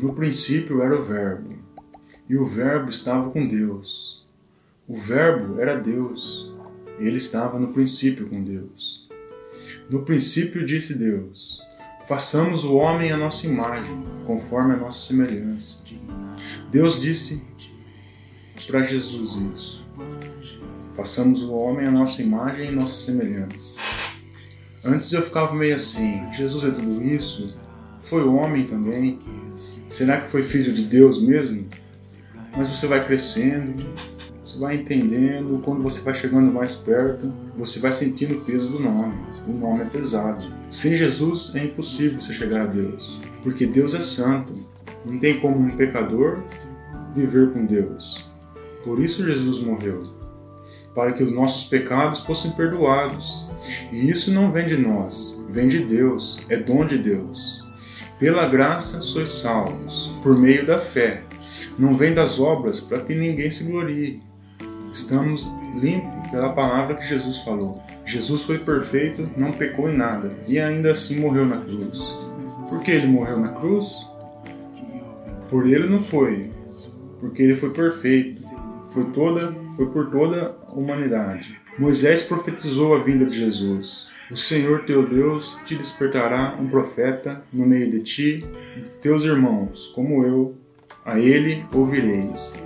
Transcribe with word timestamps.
No 0.00 0.14
princípio 0.14 0.80
era 0.80 0.98
o 0.98 1.04
Verbo, 1.04 1.54
e 2.26 2.34
o 2.34 2.46
Verbo 2.46 2.88
estava 2.88 3.28
com 3.28 3.46
Deus. 3.46 4.24
O 4.88 4.96
Verbo 4.96 5.60
era 5.60 5.78
Deus, 5.78 6.50
ele 6.98 7.18
estava 7.18 7.58
no 7.58 7.70
princípio 7.70 8.26
com 8.26 8.42
Deus. 8.42 9.06
No 9.90 10.02
princípio 10.02 10.64
disse 10.64 10.96
Deus: 10.96 11.60
Façamos 12.08 12.64
o 12.64 12.76
homem 12.76 13.12
à 13.12 13.16
nossa 13.18 13.46
imagem, 13.46 14.02
conforme 14.26 14.72
a 14.72 14.78
nossa 14.78 15.06
semelhança. 15.06 15.84
Deus 16.70 16.98
disse 16.98 17.44
para 18.66 18.82
Jesus 18.84 19.36
isso. 19.54 19.84
Façamos 20.96 21.42
o 21.42 21.52
homem 21.52 21.86
à 21.86 21.90
nossa 21.90 22.22
imagem 22.22 22.70
e 22.70 22.74
nossa 22.74 23.04
semelhança. 23.04 23.78
Antes 24.82 25.12
eu 25.12 25.20
ficava 25.20 25.54
meio 25.54 25.76
assim: 25.76 26.22
Jesus 26.32 26.64
é 26.64 26.70
tudo 26.70 27.04
isso? 27.04 27.54
Foi 28.00 28.24
homem 28.24 28.66
também? 28.66 29.20
Será 29.90 30.20
que 30.20 30.30
foi 30.30 30.42
filho 30.44 30.72
de 30.72 30.84
Deus 30.84 31.20
mesmo? 31.20 31.66
Mas 32.56 32.68
você 32.68 32.86
vai 32.86 33.04
crescendo, 33.04 33.84
você 34.44 34.56
vai 34.56 34.76
entendendo, 34.76 35.60
quando 35.64 35.82
você 35.82 36.00
vai 36.02 36.14
chegando 36.14 36.52
mais 36.52 36.76
perto, 36.76 37.32
você 37.56 37.80
vai 37.80 37.90
sentindo 37.90 38.34
o 38.34 38.40
peso 38.44 38.70
do 38.70 38.78
nome. 38.78 39.14
O 39.48 39.52
nome 39.52 39.80
é 39.80 39.84
pesado. 39.84 40.44
Sem 40.70 40.96
Jesus 40.96 41.52
é 41.56 41.64
impossível 41.64 42.20
você 42.20 42.32
chegar 42.32 42.62
a 42.62 42.66
Deus, 42.66 43.20
porque 43.42 43.66
Deus 43.66 43.92
é 43.92 44.00
santo. 44.00 44.54
Não 45.04 45.18
tem 45.18 45.40
como 45.40 45.58
um 45.58 45.76
pecador 45.76 46.38
viver 47.12 47.52
com 47.52 47.66
Deus. 47.66 48.30
Por 48.84 49.02
isso 49.02 49.26
Jesus 49.26 49.58
morreu, 49.58 50.14
para 50.94 51.12
que 51.12 51.24
os 51.24 51.32
nossos 51.32 51.68
pecados 51.68 52.20
fossem 52.20 52.52
perdoados. 52.52 53.44
E 53.90 54.08
isso 54.08 54.30
não 54.30 54.52
vem 54.52 54.68
de 54.68 54.76
nós, 54.76 55.44
vem 55.50 55.66
de 55.66 55.80
Deus, 55.80 56.38
é 56.48 56.56
dom 56.56 56.86
de 56.86 56.96
Deus. 56.96 57.59
Pela 58.20 58.46
graça 58.46 59.00
sois 59.00 59.30
salvos, 59.30 60.14
por 60.22 60.36
meio 60.36 60.66
da 60.66 60.78
fé. 60.78 61.22
Não 61.78 61.96
vem 61.96 62.12
das 62.12 62.38
obras 62.38 62.78
para 62.78 63.00
que 63.00 63.14
ninguém 63.14 63.50
se 63.50 63.64
glorie. 63.64 64.22
Estamos 64.92 65.46
limpos 65.80 66.28
pela 66.30 66.52
palavra 66.52 66.96
que 66.96 67.06
Jesus 67.06 67.38
falou. 67.38 67.82
Jesus 68.04 68.42
foi 68.42 68.58
perfeito, 68.58 69.26
não 69.38 69.52
pecou 69.52 69.88
em 69.88 69.96
nada 69.96 70.28
e 70.46 70.60
ainda 70.60 70.92
assim 70.92 71.18
morreu 71.18 71.46
na 71.46 71.62
cruz. 71.62 72.14
Por 72.68 72.82
que 72.82 72.90
ele 72.90 73.06
morreu 73.06 73.40
na 73.40 73.48
cruz? 73.48 74.06
Por 75.48 75.66
ele 75.66 75.88
não 75.88 76.02
foi, 76.02 76.50
porque 77.20 77.42
ele 77.42 77.56
foi 77.56 77.70
perfeito. 77.70 78.42
Foi 78.90 79.04
toda, 79.04 79.52
foi 79.76 79.86
por 79.86 80.10
toda 80.10 80.56
a 80.66 80.72
humanidade. 80.72 81.60
Moisés 81.78 82.22
profetizou 82.22 82.94
a 82.94 82.98
vinda 82.98 83.24
de 83.24 83.36
Jesus. 83.36 84.10
O 84.30 84.36
Senhor 84.36 84.84
teu 84.84 85.08
Deus 85.08 85.58
te 85.64 85.74
despertará 85.76 86.56
um 86.60 86.68
profeta 86.68 87.42
no 87.52 87.64
meio 87.64 87.90
de 87.90 88.00
ti 88.00 88.44
e 88.76 88.80
de 88.80 88.90
teus 88.98 89.24
irmãos, 89.24 89.92
como 89.94 90.24
eu, 90.24 90.56
a 91.04 91.18
ele 91.18 91.64
ouvireis. 91.72 92.60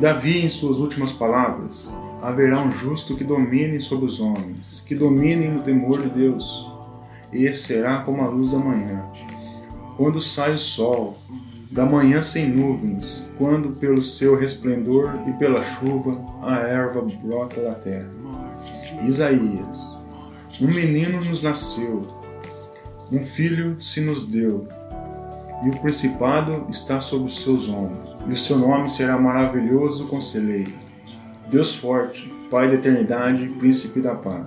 Davi, 0.00 0.44
em 0.44 0.48
suas 0.48 0.78
últimas 0.78 1.12
palavras, 1.12 1.94
haverá 2.22 2.60
um 2.60 2.70
justo 2.70 3.16
que 3.16 3.24
domine 3.24 3.80
sobre 3.80 4.06
os 4.06 4.20
homens, 4.20 4.84
que 4.86 4.94
domine 4.94 5.48
no 5.48 5.62
temor 5.62 6.02
de 6.02 6.08
Deus. 6.08 6.66
Esse 7.32 7.74
será 7.74 8.02
como 8.02 8.22
a 8.22 8.28
luz 8.28 8.52
da 8.52 8.58
manhã, 8.58 9.04
quando 9.96 10.20
sai 10.20 10.54
o 10.54 10.58
sol, 10.58 11.18
da 11.70 11.84
manhã 11.84 12.22
sem 12.22 12.48
nuvens, 12.48 13.30
quando 13.36 13.76
pelo 13.78 14.02
seu 14.02 14.38
resplendor 14.38 15.10
e 15.26 15.32
pela 15.32 15.64
chuva 15.64 16.20
a 16.42 16.58
erva 16.58 17.02
brota 17.22 17.60
da 17.60 17.74
terra. 17.74 18.10
Isaías: 19.06 19.98
Um 20.60 20.68
menino 20.68 21.24
nos 21.24 21.42
nasceu, 21.42 22.06
um 23.12 23.22
filho 23.22 23.80
se 23.80 24.00
nos 24.00 24.26
deu 24.26 24.66
e 25.64 25.70
o 25.70 25.78
principado 25.80 26.66
está 26.70 27.00
sobre 27.00 27.26
os 27.26 27.42
seus 27.42 27.68
ombros, 27.68 28.16
e 28.26 28.32
o 28.32 28.36
seu 28.36 28.58
nome 28.58 28.90
será 28.90 29.18
maravilhoso 29.18 30.06
conselheiro, 30.06 30.72
Deus 31.50 31.74
forte, 31.74 32.32
Pai 32.50 32.66
da 32.68 32.74
eternidade, 32.76 33.46
príncipe 33.58 34.00
da 34.00 34.14
paz. 34.14 34.46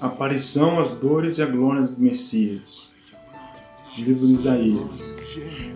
Aparição, 0.00 0.80
as 0.80 0.90
dores 0.90 1.38
e 1.38 1.42
a 1.42 1.46
glória 1.46 1.82
do 1.82 2.00
Messias. 2.00 2.93
De 3.96 4.10
Isaías. 4.10 5.14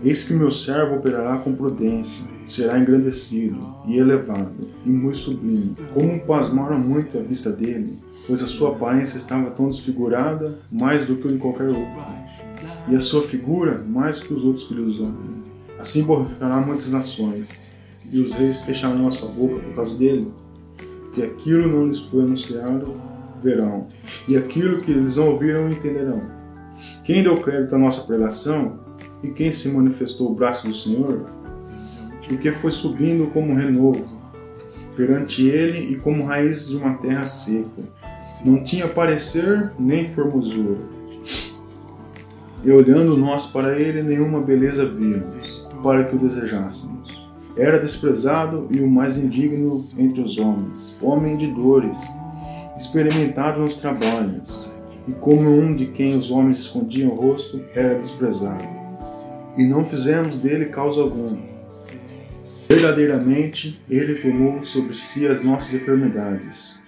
Eis 0.05 0.25
que 0.25 0.35
meu 0.35 0.51
servo 0.51 0.97
operará 0.97 1.39
com 1.39 1.55
prudência, 1.55 2.25
será 2.47 2.79
engrandecido 2.79 3.59
e 3.87 3.99
elevado, 3.99 4.69
e 4.85 4.89
muito 4.89 5.19
sublime. 5.19 5.77
Como 5.95 6.21
pasmaram 6.21 6.79
muito 6.79 7.19
a 7.19 7.23
vista 7.23 7.51
dele, 7.51 7.99
pois 8.27 8.43
a 8.43 8.47
sua 8.47 8.71
aparência 8.71 9.19
estava 9.19 9.51
tão 9.51 9.69
desfigurada, 9.69 10.59
mais 10.71 11.07
do 11.07 11.17
que 11.17 11.27
o 11.27 11.33
de 11.33 11.39
qualquer 11.39 11.69
outro 11.69 12.29
e 12.89 12.97
a 12.97 13.01
sua 13.01 13.23
figura 13.23 13.85
mais 13.87 14.21
que 14.21 14.33
os 14.33 14.45
outros 14.45 14.67
filhos 14.67 14.97
dos 14.97 15.01
homens. 15.01 15.39
Assim 15.79 16.03
borrifará 16.03 16.61
muitas 16.61 16.91
nações, 16.91 17.71
e 18.11 18.21
os 18.21 18.33
reis 18.33 18.61
fecharão 18.63 19.07
a 19.07 19.11
sua 19.11 19.29
boca 19.29 19.57
por 19.57 19.75
causa 19.75 19.97
dele, 19.97 20.33
porque 21.03 21.23
aquilo 21.23 21.69
não 21.69 21.87
lhes 21.87 22.01
foi 22.01 22.23
anunciado, 22.23 22.97
verão, 23.43 23.87
e 24.27 24.37
aquilo 24.37 24.81
que 24.81 24.91
eles 24.91 25.17
não 25.17 25.29
ouviram, 25.29 25.71
entenderão. 25.71 26.38
Quem 27.05 27.23
deu 27.23 27.41
crédito 27.41 27.75
à 27.75 27.79
nossa 27.79 28.03
pregação, 28.03 28.79
e 29.23 29.29
quem 29.29 29.51
se 29.51 29.69
manifestou 29.69 30.31
o 30.31 30.35
braço 30.35 30.69
do 30.69 30.75
Senhor, 30.75 31.27
porque 32.27 32.53
foi 32.53 32.71
subindo 32.71 33.31
como 33.33 33.55
renovo, 33.55 34.07
perante 34.97 35.47
ele 35.47 35.93
e 35.93 35.97
como 35.97 36.25
raiz 36.25 36.69
de 36.69 36.77
uma 36.77 36.95
terra 36.95 37.25
seca. 37.25 37.83
Não 38.45 38.63
tinha 38.63 38.87
parecer 38.87 39.73
nem 39.79 40.09
formosura 40.09 40.99
e 42.65 42.71
olhando 42.71 43.17
nós 43.17 43.47
para 43.47 43.79
ele, 43.79 44.03
nenhuma 44.03 44.41
beleza 44.41 44.85
víamos, 44.85 45.67
para 45.83 46.05
que 46.05 46.17
o 46.17 46.19
desejássemos. 46.19 47.27
Era 47.57 47.79
desprezado 47.79 48.69
e 48.71 48.81
o 48.81 48.89
mais 48.89 49.17
indigno 49.17 49.85
entre 49.97 50.21
os 50.21 50.39
homens, 50.39 50.97
homem 51.01 51.37
de 51.37 51.49
dores, 51.49 51.99
experimentado 52.77 53.61
nos 53.61 53.77
trabalhos, 53.77 54.71
e 55.09 55.13
como 55.13 55.49
um 55.49 55.75
de 55.75 55.87
quem 55.87 56.17
os 56.17 56.31
homens 56.31 56.59
escondiam 56.59 57.11
o 57.11 57.15
rosto, 57.15 57.65
era 57.75 57.95
desprezado. 57.95 58.65
E 59.57 59.65
não 59.65 59.85
fizemos 59.85 60.37
dele 60.37 60.67
causa 60.67 61.01
alguma. 61.01 61.39
Verdadeiramente, 62.69 63.81
ele 63.89 64.17
tomou 64.17 64.63
sobre 64.63 64.95
si 64.95 65.27
as 65.27 65.43
nossas 65.43 65.75
enfermidades, 65.75 66.79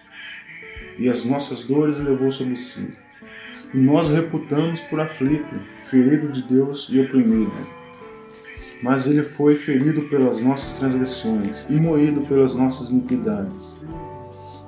e 0.99 1.09
as 1.09 1.25
nossas 1.25 1.65
dores 1.65 1.99
levou 1.99 2.31
sobre 2.31 2.57
si 2.57 2.93
e 3.73 3.79
nós 3.79 4.09
o 4.09 4.15
reputamos 4.15 4.81
por 4.81 5.01
aflito, 5.01 5.55
ferido 5.85 6.29
de 6.29 6.43
Deus 6.43 6.89
e 6.91 7.01
oprimido. 7.01 7.53
Mas 8.83 9.07
ele 9.07 9.23
foi 9.23 9.57
ferido 9.57 10.03
pelas 10.03 10.41
nossas 10.41 10.79
transgressões 10.79 11.67
e 11.69 11.75
moído 11.75 12.23
pelas 12.23 12.55
nossas 12.55 12.91
iniquidades. 12.91 13.85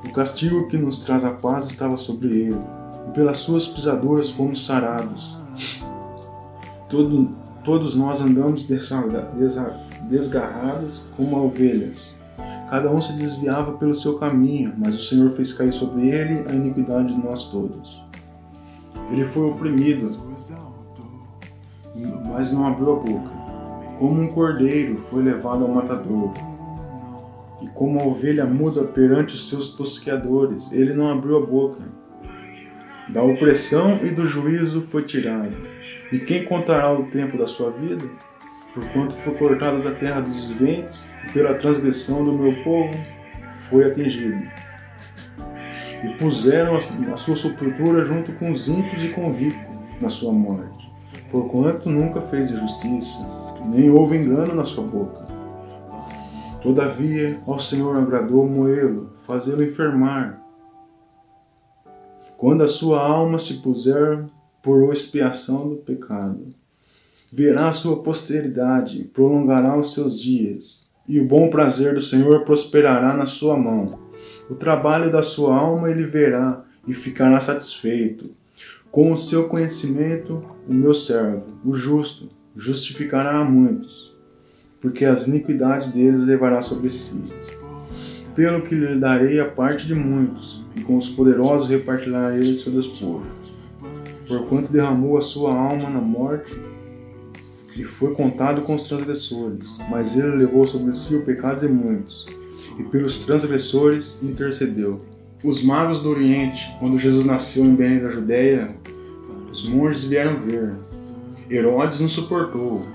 O 0.05 0.12
castigo 0.12 0.69
que 0.69 0.77
nos 0.77 1.05
traz 1.05 1.25
a 1.25 1.33
paz 1.33 1.69
estava 1.69 1.97
sobre 1.97 2.29
ele, 2.29 2.61
e 3.09 3.11
pelas 3.13 3.39
suas 3.39 3.67
pisaduras 3.67 4.31
fomos 4.31 4.65
sarados. 4.65 5.37
Todo, 6.89 7.31
todos 7.65 7.95
nós 7.95 8.21
andamos 8.21 8.67
desgarrados 10.09 11.03
como 11.17 11.45
ovelhas. 11.45 12.21
Cada 12.69 12.91
um 12.91 13.01
se 13.03 13.12
desviava 13.15 13.73
pelo 13.73 13.95
seu 13.95 14.19
caminho, 14.19 14.73
mas 14.79 14.97
o 14.97 15.03
Senhor 15.03 15.31
fez 15.31 15.53
cair 15.53 15.73
sobre 15.73 16.09
ele 16.09 16.45
a 16.49 16.55
iniquidade 16.55 17.15
de 17.15 17.23
nós 17.23 17.45
todos. 17.51 18.03
Ele 19.11 19.27
foi 19.27 19.51
oprimido, 19.51 20.19
mas 22.25 22.51
não 22.51 22.67
abriu 22.67 22.93
a 22.93 22.97
boca. 22.97 23.31
Como 23.99 24.23
um 24.23 24.29
cordeiro 24.29 25.01
foi 25.01 25.23
levado 25.23 25.65
ao 25.65 25.71
matador, 25.71 26.33
e 27.61 27.69
como 27.69 28.01
a 28.01 28.05
ovelha 28.05 28.45
muda 28.45 28.83
perante 28.85 29.35
os 29.35 29.49
seus 29.49 29.75
tosqueadores, 29.77 30.73
ele 30.73 30.95
não 30.95 31.09
abriu 31.09 31.37
a 31.37 31.47
boca. 31.47 31.81
Da 33.12 33.23
opressão 33.23 34.00
e 34.03 34.09
do 34.09 34.27
juízo 34.27 34.83
foi 34.83 35.03
tirado. 35.03 35.55
E 36.11 36.19
quem 36.19 36.45
contará 36.45 36.93
o 36.93 37.05
tempo 37.05 37.37
da 37.37 37.47
sua 37.47 37.71
vida? 37.71 38.05
Porquanto 38.75 39.15
foi 39.15 39.34
cortado 39.34 39.82
da 39.82 39.93
terra 39.93 40.20
dos 40.20 40.49
viventes, 40.49 41.12
e 41.29 41.32
pela 41.32 41.55
transgressão 41.55 42.25
do 42.25 42.32
meu 42.32 42.62
povo 42.64 42.93
foi 43.56 43.85
atingido 43.85 44.43
e 46.03 46.09
puseram 46.14 46.76
a 46.76 47.17
sua 47.17 47.37
sepultura 47.37 48.05
junto 48.05 48.32
com 48.32 48.50
os 48.50 48.69
ímpios 48.69 49.05
e 49.05 49.09
com 49.09 49.29
o 49.29 49.32
rico 49.32 49.73
na 50.00 50.09
sua 50.09 50.32
morte, 50.32 50.91
porquanto 51.31 51.88
nunca 51.88 52.20
fez 52.20 52.50
justiça, 52.50 53.19
nem 53.67 53.88
houve 53.88 54.17
engano 54.17 54.55
na 54.55 54.64
sua 54.64 54.85
boca. 54.85 55.23
Todavia, 56.61 57.38
ao 57.47 57.59
Senhor 57.59 57.97
agradou 57.97 58.49
moê-lo, 58.49 59.12
fazê-lo 59.17 59.62
enfermar. 59.62 60.42
Quando 62.43 62.65
a 62.65 62.69
sua 62.69 62.99
alma 63.00 63.39
se 63.39 63.62
puser 63.62 64.25
por 64.65 64.93
expiação 64.93 65.69
do 65.69 65.77
pecado, 65.77 66.49
verá 67.33 67.69
a 67.69 67.73
sua 67.73 68.03
posteridade, 68.03 69.05
prolongará 69.15 69.79
os 69.79 69.94
seus 69.94 70.21
dias, 70.21 70.91
e 71.06 71.21
o 71.21 71.25
bom 71.25 71.49
prazer 71.49 71.94
do 71.94 72.00
Senhor 72.00 72.44
prosperará 72.44 73.17
na 73.17 73.27
sua 73.27 73.56
mão. 73.56 73.97
O 74.50 74.56
trabalho 74.56 75.09
da 75.09 75.23
sua 75.23 75.56
alma 75.56 75.89
ele 75.89 76.03
verá 76.03 76.65
e 76.85 76.93
ficará 76.93 77.39
satisfeito. 77.39 78.31
Com 78.91 79.12
o 79.12 79.17
seu 79.17 79.49
conhecimento, 79.49 80.45
o 80.69 80.75
meu 80.75 80.95
servo, 80.95 81.47
o 81.65 81.75
justo, 81.75 82.29
justificará 82.56 83.38
a 83.38 83.45
muitos, 83.45 84.17
porque 84.81 85.05
as 85.05 85.29
iniquidades 85.29 85.93
deles 85.93 86.25
levará 86.25 86.61
sobre 86.61 86.91
si. 86.91 87.23
Pelo 88.34 88.62
que 88.62 88.75
lhe 88.75 88.99
darei 88.99 89.38
a 89.40 89.44
parte 89.44 89.87
de 89.87 89.94
muitos, 89.94 90.64
e 90.75 90.81
com 90.81 90.96
os 90.96 91.08
poderosos 91.08 91.69
repartirá 91.69 92.34
ele 92.34 92.55
seu 92.55 92.73
despojo. 92.73 93.31
Porquanto 94.26 94.73
derramou 94.73 95.19
a 95.19 95.20
sua 95.20 95.55
alma 95.55 95.90
na 95.90 96.00
morte, 96.00 96.58
e 97.76 97.84
foi 97.84 98.14
contado 98.14 98.62
com 98.62 98.75
os 98.75 98.88
transgressores, 98.88 99.79
mas 99.90 100.17
ele 100.17 100.37
levou 100.37 100.67
sobre 100.67 100.96
si 100.96 101.14
o 101.14 101.25
pecado 101.25 101.67
de 101.67 101.73
muitos, 101.73 102.26
e 102.79 102.82
pelos 102.84 103.19
transgressores 103.19 104.23
intercedeu. 104.23 105.00
Os 105.44 105.62
magos 105.62 106.00
do 106.00 106.11
Oriente, 106.11 106.73
quando 106.78 106.99
Jesus 106.99 107.25
nasceu 107.25 107.64
em 107.64 107.75
Belém 107.75 107.99
da 107.99 108.11
Judéia, 108.11 108.76
os 109.50 109.69
monges 109.69 110.05
vieram 110.05 110.40
ver. 110.40 110.73
Herodes 111.50 112.00
não 112.00 112.08
suportou. 112.08 112.87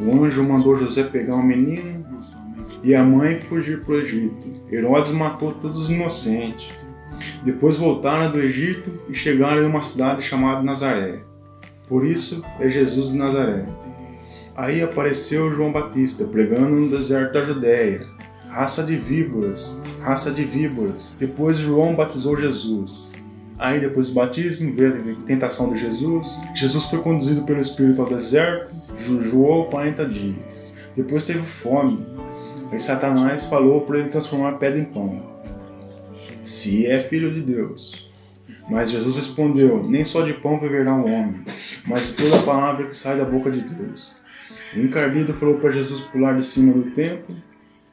O 0.00 0.24
anjo 0.24 0.42
mandou 0.42 0.76
José 0.76 1.04
pegar 1.04 1.36
o 1.36 1.42
menino 1.42 2.05
e 2.86 2.94
a 2.94 3.02
mãe 3.02 3.34
fugir 3.34 3.80
para 3.80 3.94
o 3.94 3.98
Egito. 3.98 4.62
Herodes 4.70 5.10
matou 5.10 5.52
todos 5.54 5.76
os 5.76 5.90
inocentes. 5.90 6.84
Depois 7.42 7.76
voltaram 7.76 8.30
do 8.30 8.38
Egito 8.38 8.88
e 9.08 9.14
chegaram 9.14 9.62
em 9.62 9.66
uma 9.66 9.82
cidade 9.82 10.22
chamada 10.22 10.62
Nazaré. 10.62 11.18
Por 11.88 12.06
isso 12.06 12.44
é 12.60 12.70
Jesus 12.70 13.10
de 13.10 13.18
Nazaré. 13.18 13.66
Aí 14.54 14.80
apareceu 14.82 15.52
João 15.52 15.72
Batista 15.72 16.26
pregando 16.26 16.76
no 16.76 16.88
deserto 16.88 17.32
da 17.32 17.42
Judéia. 17.42 18.06
Raça 18.48 18.84
de 18.84 18.94
víboras, 18.94 19.82
raça 20.00 20.30
de 20.30 20.44
víboras. 20.44 21.16
Depois 21.18 21.58
João 21.58 21.96
batizou 21.96 22.36
Jesus. 22.36 23.14
Aí 23.58 23.80
depois 23.80 24.10
do 24.10 24.14
batismo 24.14 24.72
veio 24.72 25.18
a 25.24 25.26
tentação 25.26 25.72
de 25.72 25.80
Jesus. 25.80 26.38
Jesus 26.54 26.84
foi 26.84 27.00
conduzido 27.00 27.42
pelo 27.42 27.60
Espírito 27.60 28.00
ao 28.00 28.08
deserto, 28.08 28.72
jejuou 28.96 29.64
40 29.70 30.06
dias. 30.06 30.72
Depois 30.96 31.24
teve 31.24 31.40
fome. 31.40 32.06
Aí 32.70 32.78
Satanás 32.78 33.46
falou 33.46 33.80
para 33.82 33.98
ele 33.98 34.08
transformar 34.08 34.58
pedra 34.58 34.78
em 34.78 34.84
pão. 34.84 35.22
Se 36.44 36.86
é 36.86 37.02
filho 37.02 37.32
de 37.32 37.40
Deus. 37.40 38.10
Mas 38.70 38.90
Jesus 38.90 39.16
respondeu: 39.16 39.82
Nem 39.82 40.04
só 40.04 40.22
de 40.22 40.34
pão 40.34 40.58
viverá 40.58 40.94
o 40.94 41.04
homem, 41.04 41.42
mas 41.86 42.08
de 42.08 42.14
toda 42.14 42.36
a 42.36 42.42
palavra 42.42 42.86
que 42.86 42.96
sai 42.96 43.16
da 43.16 43.24
boca 43.24 43.50
de 43.50 43.60
Deus. 43.60 44.14
O 44.74 44.80
encardido 44.80 45.32
falou 45.32 45.58
para 45.58 45.70
Jesus 45.70 46.00
pular 46.00 46.36
de 46.36 46.44
cima 46.44 46.72
do 46.72 46.90
templo 46.90 47.36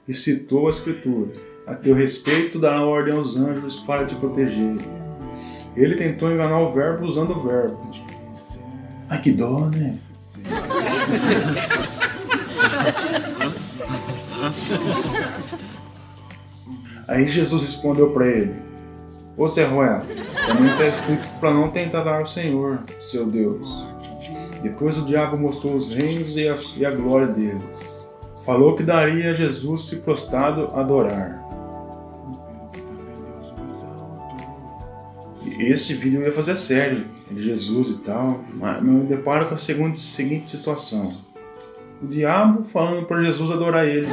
e 0.07 0.13
citou 0.13 0.67
a 0.67 0.69
Escritura: 0.71 1.31
A 1.67 1.75
teu 1.75 1.93
respeito 1.93 2.59
dará 2.59 2.83
ordem 2.83 3.15
aos 3.15 3.37
anjos 3.37 3.79
para 3.81 4.05
te 4.05 4.15
proteger 4.15 4.77
ele 5.75 5.95
tentou 5.95 6.31
enganar 6.31 6.59
o 6.59 6.71
verbo 6.71 7.05
usando 7.05 7.31
o 7.31 7.41
verbo. 7.41 7.79
Ai 9.09 9.21
que 9.21 9.31
dó, 9.31 9.69
né? 9.69 9.99
Aí 17.07 17.27
Jesus 17.27 17.63
respondeu 17.63 18.11
para 18.11 18.27
ele: 18.27 18.55
Ô 19.37 19.47
Serroé, 19.47 20.01
também 20.47 20.71
está 20.71 20.87
escrito 20.87 21.27
para 21.39 21.53
não 21.53 21.69
tentar 21.69 22.03
dar 22.03 22.19
ao 22.19 22.25
Senhor, 22.25 22.79
seu 22.99 23.25
Deus. 23.25 23.67
Depois 24.61 24.97
o 24.97 25.05
diabo 25.05 25.37
mostrou 25.37 25.75
os 25.75 25.89
reinos 25.89 26.37
e 26.37 26.47
a, 26.47 26.55
e 26.77 26.85
a 26.85 26.91
glória 26.91 27.27
deles. 27.27 27.93
Falou 28.45 28.75
que 28.75 28.83
daria 28.83 29.31
a 29.31 29.33
Jesus 29.33 29.87
se 29.87 29.97
prostrado 29.97 30.71
adorar. 30.75 31.43
esse 35.59 35.93
vídeo 35.93 36.21
eu 36.21 36.25
ia 36.25 36.31
fazer 36.31 36.55
série 36.55 37.05
de 37.29 37.41
Jesus 37.41 37.89
e 37.89 37.97
tal, 37.99 38.43
mas 38.53 38.83
me 38.83 39.05
deparo 39.05 39.47
com 39.47 39.53
a 39.53 39.57
seguinte, 39.57 39.97
seguinte 39.97 40.47
situação: 40.47 41.13
o 42.01 42.07
diabo 42.07 42.63
falando 42.65 43.05
para 43.05 43.23
Jesus 43.23 43.51
adorar 43.51 43.87
ele. 43.87 44.07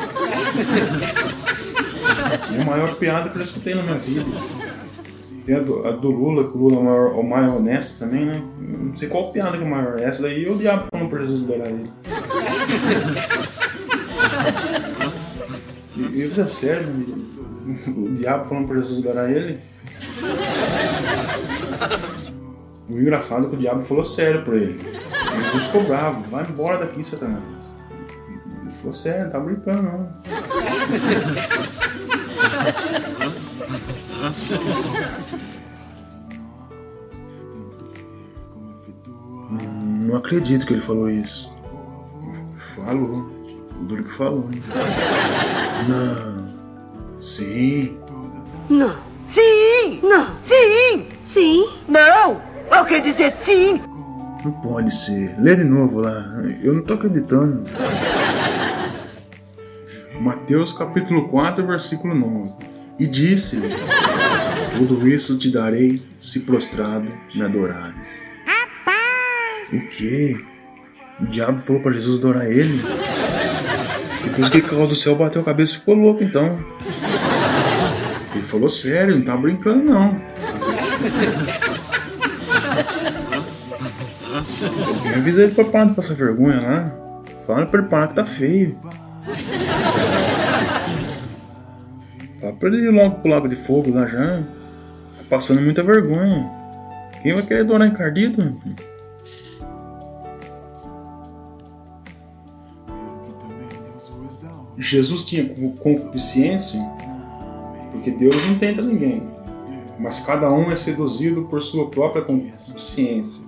É 2.56 2.61
a 2.62 2.64
maior 2.64 2.97
piada 2.97 3.31
que 3.31 3.38
eu 3.38 3.43
escutei 3.43 3.75
na 3.75 3.82
minha 3.82 3.99
vida. 3.99 4.26
Tem 5.44 5.56
a 5.56 5.61
do, 5.61 5.87
a 5.87 5.91
do 5.93 6.11
Lula, 6.11 6.44
que 6.44 6.56
o 6.56 6.61
Lula 6.61 6.76
é 6.76 6.79
o 6.79 6.85
maior, 6.85 7.12
o 7.14 7.23
maior 7.23 7.56
honesto 7.56 7.99
também, 7.99 8.26
né? 8.26 8.43
Não 8.58 8.97
sei 8.97 9.08
qual 9.08 9.32
piada 9.32 9.56
que 9.56 9.64
é 9.64 9.67
maior. 9.67 9.99
Essa 10.00 10.23
daí 10.23 10.49
o 10.49 10.58
diabo 10.58 10.87
falando 10.91 11.08
para 11.08 11.20
Jesus 11.20 11.43
adorar 11.43 11.69
ele. 11.69 11.91
e 15.97 16.23
isso 16.25 16.41
é 16.41 16.47
sério, 16.47 16.88
o 17.88 18.14
diabo 18.14 18.49
falando 18.49 18.67
para 18.69 18.76
Jesus 18.76 18.99
adorar 18.99 19.31
ele. 19.31 19.58
O 22.88 22.99
engraçado 22.99 23.47
é 23.47 23.49
que 23.49 23.55
o 23.55 23.58
diabo 23.58 23.82
falou 23.82 24.02
sério 24.02 24.43
pra 24.43 24.56
ele. 24.56 24.81
Jesus 25.44 25.64
ficou 25.64 25.85
bravo. 25.85 26.23
Vai 26.29 26.44
embora 26.49 26.79
daqui, 26.79 27.02
Satanás. 27.02 27.59
Falou 28.80 28.92
sério, 28.94 29.24
não 29.24 29.30
tá 29.30 29.40
brincando 29.40 29.82
não. 29.82 30.08
Não 40.06 40.16
acredito 40.16 40.64
que 40.64 40.72
ele 40.72 40.80
falou 40.80 41.10
isso. 41.10 41.52
Falou. 42.74 43.30
O 43.78 43.84
duro 43.84 44.02
que 44.04 44.12
falou, 44.12 44.48
hein? 44.50 44.62
Não. 45.86 47.18
Sim. 47.18 47.98
Não. 48.70 48.96
Sim. 49.34 50.00
Não. 50.02 50.34
Sim. 50.36 51.06
Sim. 51.34 51.68
Não. 51.86 52.40
Eu 52.70 52.84
quero 52.86 53.04
dizer 53.04 53.36
sim. 53.44 53.82
Não 54.42 54.52
pode 54.62 54.90
ser. 54.94 55.38
Lê 55.38 55.54
de 55.54 55.64
novo 55.64 56.00
lá. 56.00 56.24
Eu 56.62 56.74
não 56.74 56.82
tô 56.82 56.94
acreditando. 56.94 57.64
Mateus 60.50 60.73
capítulo 60.73 61.29
4, 61.29 61.64
versículo 61.64 62.12
9. 62.12 62.50
E 62.99 63.06
disse: 63.06 63.56
Tudo 64.76 65.06
isso 65.06 65.38
te 65.38 65.49
darei 65.49 66.02
se 66.19 66.41
prostrado 66.41 67.08
me 67.32 67.41
adorares. 67.41 68.08
O 69.73 69.81
quê? 69.87 70.44
O 71.20 71.26
diabo 71.26 71.61
falou 71.61 71.81
para 71.81 71.93
Jesus 71.93 72.19
adorar 72.19 72.50
ele? 72.50 72.82
Depois 74.25 74.49
que 74.49 74.61
caiu 74.61 74.88
do 74.88 74.97
céu 74.97 75.14
bateu 75.14 75.41
a 75.41 75.44
cabeça 75.44 75.75
e 75.75 75.79
ficou 75.79 75.94
louco 75.94 76.25
então. 76.25 76.58
Ele 78.35 78.43
falou 78.43 78.69
sério, 78.69 79.19
não 79.19 79.25
tá 79.25 79.37
brincando 79.37 79.85
não. 79.85 80.20
Alguém 84.97 85.14
avisa 85.14 85.44
ele 85.44 85.55
pra 85.55 85.64
parar 85.64 85.85
de 85.85 85.94
passar 85.94 86.14
vergonha 86.14 86.61
lá. 86.61 86.93
Fala 87.47 87.67
pra 87.67 87.79
ele 87.79 87.88
parar 87.88 88.08
que 88.08 88.14
tá 88.14 88.25
feio. 88.25 88.76
Pra 92.40 92.68
ele 92.68 92.87
ir 92.87 92.90
logo 92.90 93.16
pro 93.20 93.30
Lago 93.30 93.49
de 93.49 93.56
Fogo 93.56 93.92
lá 93.92 94.06
já. 94.06 94.42
Tá 95.18 95.25
passando 95.28 95.61
muita 95.61 95.82
vergonha. 95.82 96.50
Quem 97.23 97.35
vai 97.35 97.42
querer 97.42 97.64
donar 97.64 97.87
encardido? 97.87 98.59
Jesus 104.78 105.25
tinha 105.25 105.44
concupiscência 105.44 106.80
porque 107.90 108.11
Deus 108.11 108.47
não 108.47 108.56
tenta 108.56 108.80
ninguém, 108.80 109.23
mas 109.99 110.20
cada 110.20 110.50
um 110.50 110.73
é 110.73 110.76
seduzido 110.76 111.42
por 111.42 111.61
sua 111.61 111.90
própria 111.90 112.23
concupiscência. 112.23 113.44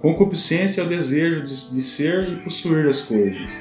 Concupiscência 0.00 0.82
é 0.82 0.84
o 0.84 0.88
desejo 0.88 1.42
de, 1.42 1.74
de 1.74 1.80
ser 1.80 2.28
e 2.28 2.36
possuir 2.36 2.86
as 2.86 3.00
coisas. 3.00 3.56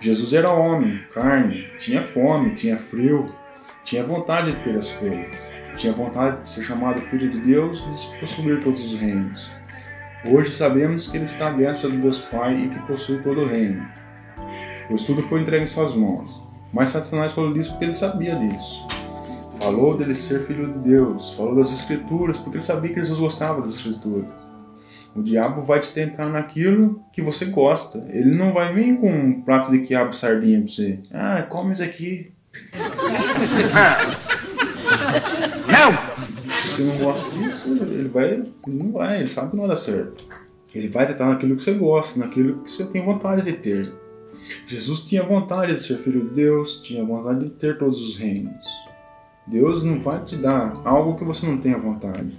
Jesus 0.00 0.32
era 0.32 0.50
homem, 0.50 1.00
carne, 1.12 1.66
tinha 1.78 2.02
fome, 2.02 2.54
tinha 2.54 2.78
frio, 2.78 3.30
tinha 3.86 4.04
vontade 4.04 4.50
de 4.50 4.62
ter 4.64 4.76
as 4.76 4.90
coisas, 4.90 5.48
tinha 5.76 5.92
vontade 5.92 6.40
de 6.40 6.48
ser 6.48 6.64
chamado 6.64 7.00
filho 7.02 7.30
de 7.30 7.40
Deus 7.40 7.84
e 7.86 7.90
de 7.90 8.20
possuir 8.20 8.60
todos 8.60 8.82
os 8.84 8.98
reinos. 8.98 9.50
Hoje 10.28 10.50
sabemos 10.50 11.06
que 11.06 11.16
ele 11.16 11.24
está 11.24 11.50
à 11.50 11.52
destra 11.52 11.88
do 11.88 11.96
Deus 11.96 12.18
Pai 12.18 12.64
e 12.64 12.68
que 12.68 12.80
possui 12.80 13.22
todo 13.22 13.42
o 13.42 13.46
reino. 13.46 13.88
Pois 14.88 15.04
tudo 15.04 15.22
foi 15.22 15.40
entregue 15.40 15.64
em 15.64 15.68
suas 15.68 15.94
mãos. 15.94 16.44
Mas 16.72 16.90
Satanás 16.90 17.32
falou 17.32 17.52
disso 17.52 17.70
porque 17.70 17.84
ele 17.84 17.92
sabia 17.92 18.34
disso. 18.34 18.86
Falou 19.60 19.96
dele 19.96 20.16
ser 20.16 20.44
filho 20.46 20.72
de 20.72 20.78
Deus, 20.80 21.32
falou 21.34 21.54
das 21.54 21.72
Escrituras, 21.72 22.36
porque 22.36 22.56
ele 22.56 22.64
sabia 22.64 22.92
que 22.92 23.00
Jesus 23.00 23.20
gostava 23.20 23.62
das 23.62 23.76
Escrituras. 23.76 24.32
O 25.14 25.22
diabo 25.22 25.62
vai 25.62 25.80
te 25.80 25.92
tentar 25.92 26.26
naquilo 26.26 27.02
que 27.12 27.22
você 27.22 27.46
gosta. 27.46 28.04
Ele 28.10 28.34
não 28.34 28.52
vai 28.52 28.74
vir 28.74 28.98
com 28.98 29.08
um 29.08 29.42
prato 29.42 29.70
de 29.70 29.78
quiabo 29.78 30.12
sardinha 30.12 30.58
pra 30.58 30.68
você. 30.68 31.00
Ah, 31.12 31.42
come 31.48 31.72
isso 31.72 31.82
aqui. 31.84 32.35
Não! 35.70 35.92
Se 36.50 36.68
você 36.68 36.82
não 36.84 36.96
gosta 36.98 37.30
disso, 37.30 37.68
ele 37.68 38.08
vai. 38.08 38.44
Não 38.66 38.92
vai, 38.92 39.20
ele 39.20 39.28
sabe 39.28 39.50
que 39.50 39.56
não 39.56 39.66
vai 39.66 39.76
dar 39.76 39.80
certo. 39.80 40.24
Ele 40.74 40.88
vai 40.88 41.06
tentar 41.06 41.28
naquilo 41.28 41.56
que 41.56 41.62
você 41.62 41.72
gosta, 41.72 42.18
naquilo 42.20 42.62
que 42.62 42.70
você 42.70 42.84
tem 42.86 43.04
vontade 43.04 43.42
de 43.42 43.52
ter. 43.54 43.92
Jesus 44.66 45.00
tinha 45.00 45.22
vontade 45.22 45.72
de 45.72 45.80
ser 45.80 45.96
filho 45.98 46.28
de 46.28 46.34
Deus, 46.34 46.82
tinha 46.82 47.04
vontade 47.04 47.44
de 47.44 47.50
ter 47.52 47.78
todos 47.78 48.00
os 48.00 48.16
reinos. 48.16 48.64
Deus 49.46 49.82
não 49.82 50.00
vai 50.00 50.24
te 50.24 50.36
dar 50.36 50.80
algo 50.84 51.16
que 51.16 51.24
você 51.24 51.46
não 51.46 51.58
tenha 51.58 51.78
vontade. 51.78 52.36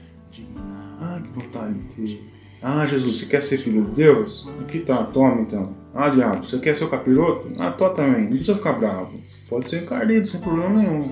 Ah, 1.00 1.22
que 1.22 1.30
vontade 1.40 1.74
de 1.74 1.96
ter 1.96 2.37
Ah, 2.62 2.86
Jesus, 2.88 3.20
você 3.20 3.26
quer 3.28 3.42
ser 3.42 3.58
filho 3.60 3.84
de 3.84 3.92
Deus? 3.92 4.50
Aqui 4.62 4.80
tá, 4.80 5.04
toma 5.04 5.42
então. 5.42 5.76
Ah, 5.94 6.10
diabo, 6.10 6.46
você 6.46 6.58
quer 6.60 6.76
ser 6.76 6.86
o 6.86 6.90
capiroto? 6.90 7.50
Ah, 7.60 7.72
tô 7.72 7.90
também, 7.90 8.22
não 8.22 8.30
precisa 8.30 8.56
ficar 8.56 8.74
bravo. 8.74 9.20
Pode 9.50 9.70
ser 9.70 9.84
encardido, 9.84 10.28
sem 10.28 10.42
problema 10.42 10.70
nenhum. 10.70 11.12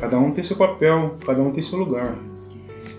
Cada 0.00 0.18
um 0.18 0.30
tem 0.30 0.42
seu 0.42 0.56
papel, 0.56 1.16
cada 1.26 1.42
um 1.42 1.50
tem 1.50 1.62
seu 1.62 1.78
lugar. 1.78 2.14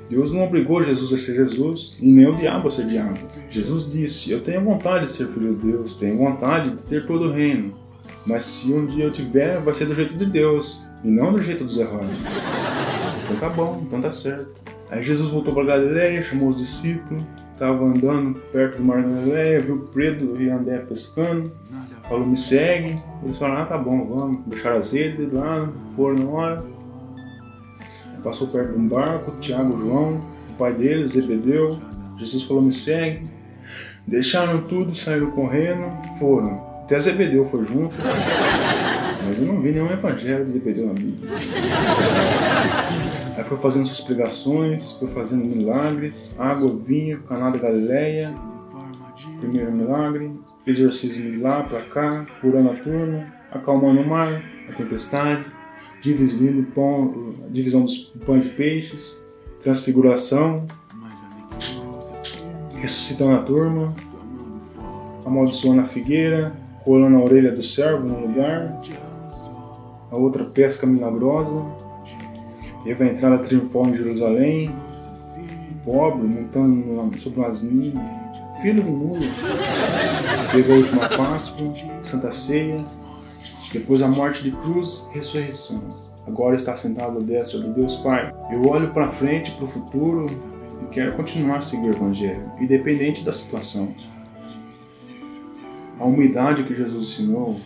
Deus 0.10 0.32
não 0.32 0.44
obrigou 0.44 0.84
Jesus 0.84 1.14
a 1.14 1.24
ser 1.24 1.36
Jesus 1.36 1.96
e 2.02 2.12
nem 2.12 2.28
o 2.28 2.36
diabo 2.36 2.68
a 2.68 2.72
ser 2.72 2.88
diabo. 2.88 3.20
Jesus 3.50 3.92
disse: 3.92 4.32
Eu 4.32 4.42
tenho 4.42 4.64
vontade 4.64 5.06
de 5.06 5.12
ser 5.12 5.28
filho 5.28 5.54
de 5.54 5.72
Deus, 5.72 5.96
tenho 5.96 6.18
vontade 6.18 6.76
de 6.76 6.84
ter 6.84 7.06
todo 7.06 7.26
o 7.26 7.32
reino. 7.32 7.76
Mas 8.26 8.44
se 8.44 8.72
um 8.74 8.86
dia 8.86 9.06
eu 9.06 9.12
tiver, 9.12 9.60
vai 9.60 9.74
ser 9.76 9.86
do 9.86 9.94
jeito 9.94 10.16
de 10.16 10.26
Deus 10.26 10.82
e 11.04 11.10
não 11.10 11.32
do 11.32 11.42
jeito 11.42 11.64
dos 11.64 11.78
errados. 11.78 12.18
Então 13.24 13.38
tá 13.38 13.50
bom, 13.50 13.84
então 13.86 14.02
tá 14.02 14.10
certo. 14.10 14.52
Aí 14.90 15.04
Jesus 15.04 15.30
voltou 15.30 15.54
para 15.54 15.64
Galileia, 15.64 16.24
chamou 16.24 16.50
os 16.50 16.58
discípulos, 16.58 17.22
estava 17.60 17.84
andando 17.84 18.40
perto 18.54 18.78
do 18.78 18.84
mar 18.84 19.04
da 19.04 19.10
Galileia, 19.10 19.60
viu 19.60 19.90
Pedro 19.94 20.42
e 20.42 20.50
André 20.50 20.78
pescando, 20.78 21.52
falou: 22.08 22.26
Me 22.26 22.38
segue. 22.38 22.98
Eles 23.22 23.38
falaram: 23.38 23.62
Ah, 23.62 23.66
tá 23.66 23.78
bom, 23.78 24.06
vamos. 24.06 24.46
Deixaram 24.48 24.78
as 24.78 24.94
redes 24.94 25.32
lá, 25.34 25.70
foram 25.94 26.16
na 26.16 26.30
hora. 26.30 26.64
Passou 28.24 28.48
perto 28.48 28.72
de 28.74 28.80
um 28.80 28.88
barco, 28.88 29.32
Tiago 29.42 29.78
João, 29.78 30.22
o 30.50 30.54
pai 30.58 30.74
deles, 30.74 31.12
Zebedeu. 31.12 31.78
Jesus 32.18 32.44
falou: 32.44 32.64
Me 32.64 32.72
segue. 32.72 33.28
Deixaram 34.08 34.62
tudo, 34.62 34.96
saíram 34.96 35.32
correndo, 35.32 35.92
foram. 36.18 36.66
Até 36.84 36.98
Zebedeu 36.98 37.46
foi 37.50 37.66
junto. 37.66 37.96
Mas 39.28 39.38
eu 39.38 39.46
não 39.46 39.62
vi 39.62 39.72
nenhum 39.72 39.92
evangelho 39.92 40.46
de 40.46 40.52
Zebedeu 40.52 40.88
na 40.88 40.94
Bíblia. 40.94 41.30
Foi 43.50 43.58
fazendo 43.58 43.88
suas 43.88 44.02
pregações, 44.02 44.92
foi 44.92 45.08
fazendo 45.08 45.44
milagres, 45.44 46.32
água, 46.38 46.70
vinho, 46.86 47.24
caná 47.24 47.50
da 47.50 47.58
Galileia, 47.58 48.32
primeiro 49.40 49.72
milagre, 49.72 50.40
exorcismo 50.68 51.32
de 51.32 51.38
lá 51.38 51.64
para 51.64 51.82
cá, 51.86 52.28
curando 52.42 52.70
a 52.70 52.76
turma, 52.76 53.26
acalmando 53.52 54.02
o 54.02 54.08
mar, 54.08 54.44
a 54.70 54.74
tempestade, 54.74 55.44
dividindo 56.00 56.62
pão, 56.74 57.34
divisão 57.50 57.86
dos 57.86 58.14
pães 58.24 58.46
e 58.46 58.50
peixes, 58.50 59.18
transfiguração, 59.64 60.68
ressuscitando 62.76 63.34
a 63.34 63.42
turma, 63.42 63.96
amaldiçoando 65.26 65.82
a 65.82 65.86
figueira, 65.86 66.54
colando 66.84 67.18
a 67.18 67.24
orelha 67.24 67.52
do 67.52 67.64
servo 67.64 68.08
no 68.08 68.28
lugar, 68.28 68.80
a 70.12 70.16
outra 70.16 70.46
pesca 70.46 70.86
milagrosa, 70.86 71.89
teve 72.84 73.04
a 73.04 73.08
entrada 73.08 73.38
triunfal 73.40 73.88
em 73.88 73.98
Jerusalém, 73.98 74.72
pobre, 75.84 76.28
montando 76.28 77.18
sobre 77.20 77.40
um 77.40 77.46
asninho, 77.46 78.00
filho 78.62 78.84
do 78.84 78.92
mundo, 78.92 79.26
teve 80.52 80.72
a 80.72 80.76
última 80.76 81.10
Páscoa, 81.10 81.74
Santa 82.02 82.32
Ceia, 82.32 82.84
depois 83.72 84.02
a 84.02 84.08
morte 84.08 84.44
de 84.44 84.52
cruz, 84.52 85.08
ressurreição. 85.12 86.10
Agora 86.28 86.56
está 86.56 86.76
sentado 86.76 87.18
à 87.18 87.22
destra 87.22 87.60
do 87.60 87.74
Deus 87.74 87.96
Pai. 87.98 88.34
Eu 88.52 88.68
olho 88.68 88.92
para 88.92 89.08
frente, 89.08 89.52
para 89.52 89.64
o 89.64 89.68
futuro 89.68 90.28
e 90.84 90.86
quero 90.88 91.14
continuar 91.14 91.58
a 91.58 91.62
seguir 91.62 91.88
o 91.88 91.92
Evangelho, 91.92 92.52
independente 92.60 93.24
da 93.24 93.34
situação. 93.34 93.94
A 96.00 96.04
humildade 96.04 96.64
que 96.64 96.76
Jesus 96.76 97.04
ensinou, 97.04 97.60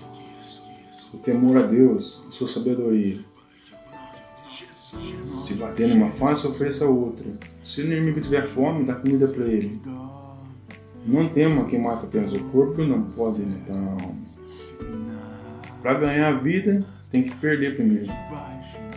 o 1.13 1.17
temor 1.17 1.57
a 1.57 1.61
Deus, 1.61 2.25
a 2.27 2.31
sua 2.31 2.47
sabedoria. 2.47 3.17
Se 5.53 5.59
bater 5.59 5.87
numa 5.87 6.09
face, 6.09 6.47
ofereça 6.47 6.87
outra. 6.87 7.27
Se 7.63 7.81
o 7.81 7.85
inimigo 7.85 8.19
tiver 8.19 8.41
fome, 8.41 8.85
dá 8.85 8.95
comida 8.95 9.27
para 9.27 9.45
ele. 9.45 9.79
Não 11.05 11.29
tema 11.29 11.65
quem 11.65 11.79
mata 11.79 12.07
apenas 12.07 12.33
o 12.33 12.39
corpo, 12.45 12.81
não 12.81 13.03
pode 13.03 13.43
matar 13.43 13.75
a 13.75 13.91
alma. 13.91 14.15
Para 15.83 15.93
ganhar 15.93 16.29
a 16.29 16.39
vida, 16.39 16.83
tem 17.11 17.21
que 17.21 17.35
perder 17.35 17.75
primeiro. 17.75 18.07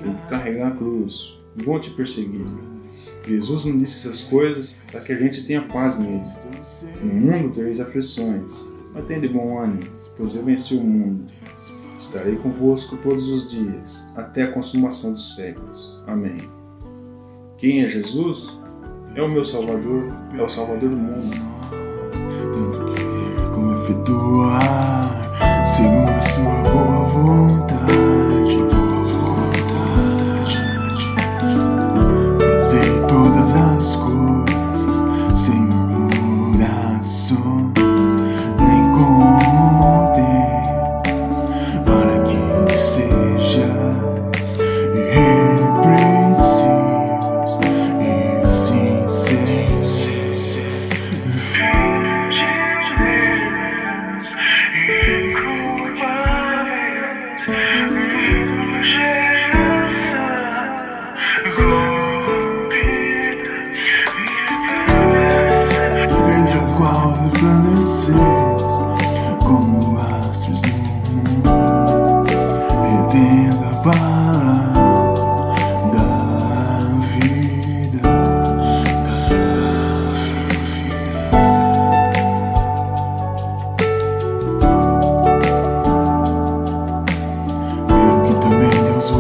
Tem 0.02 0.14
que 0.14 0.26
carregar 0.28 0.68
a 0.68 0.76
cruz. 0.76 1.38
Vão 1.56 1.78
te 1.78 1.90
perseguir. 1.90 2.46
Jesus 3.28 3.66
não 3.66 3.78
disse 3.78 4.08
essas 4.08 4.22
coisas 4.22 4.76
para 4.90 5.00
que 5.00 5.12
a 5.12 5.18
gente 5.18 5.44
tenha 5.44 5.60
paz 5.60 5.98
nele. 5.98 6.24
No 7.02 7.12
mundo 7.12 7.54
tereis 7.54 7.80
aflições. 7.80 8.66
Mas 8.94 9.04
tenha 9.04 9.20
de 9.20 9.28
bom 9.28 9.58
ânimo, 9.58 9.82
pois 10.16 10.34
eu 10.34 10.42
venci 10.42 10.74
o 10.74 10.80
mundo. 10.80 11.30
Estarei 11.98 12.36
convosco 12.36 12.96
todos 12.96 13.28
os 13.28 13.50
dias, 13.50 14.10
até 14.16 14.44
a 14.44 14.52
consumação 14.52 15.12
dos 15.12 15.36
séculos. 15.36 15.95
Amém. 16.06 16.38
Quem 17.58 17.84
é 17.84 17.88
Jesus? 17.88 18.56
É 19.14 19.22
o 19.22 19.28
meu 19.28 19.44
Salvador, 19.44 20.04
é 20.38 20.42
o 20.42 20.48
Salvador 20.48 20.90
do 20.90 20.96
mundo. 20.96 21.36
Tanto 22.52 22.94
querer 22.94 23.50
como 23.54 23.72
efetuar, 23.74 25.66
segundo 25.66 26.10
a 26.10 26.22
sua 26.22 26.70
boa 26.70 26.95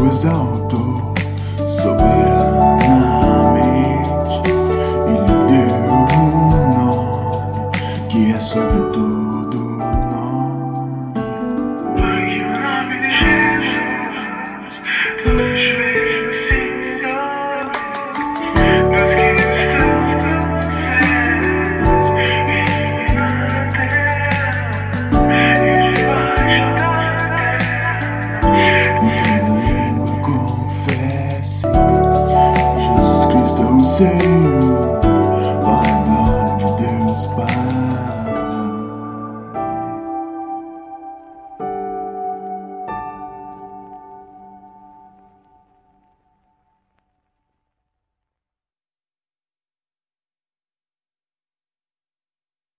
Deus 0.06 0.24
o 1.84 2.15